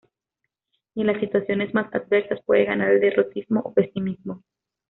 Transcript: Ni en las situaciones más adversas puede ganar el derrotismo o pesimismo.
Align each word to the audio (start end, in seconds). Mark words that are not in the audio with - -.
Ni 0.95 1.01
en 1.03 1.07
las 1.09 1.19
situaciones 1.19 1.75
más 1.75 1.93
adversas 1.93 2.41
puede 2.43 2.65
ganar 2.65 2.89
el 2.89 3.01
derrotismo 3.01 3.59
o 3.63 3.71
pesimismo. 3.71 4.41